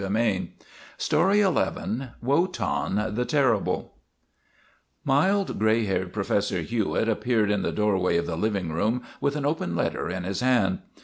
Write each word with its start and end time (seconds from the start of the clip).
WOTAN, 0.03 0.53
THE 0.57 0.63
TERRIBLE 1.07 2.07
WOTAN, 2.23 3.13
THE 3.13 3.23
TERRIBLE 3.23 3.93
MILD, 5.05 5.59
gray 5.59 5.85
haired 5.85 6.11
Professor 6.11 6.61
Hewitt 6.63 7.07
appeared 7.07 7.51
in 7.51 7.61
the 7.61 7.71
doorway 7.71 8.17
of 8.17 8.25
the 8.25 8.35
living 8.35 8.71
room 8.71 9.03
with 9.21 9.35
an 9.35 9.45
open 9.45 9.75
letter 9.75 10.09
in 10.09 10.23
his 10.23 10.39
hand. 10.39 10.79